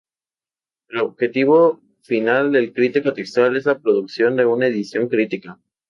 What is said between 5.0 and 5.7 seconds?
crítica".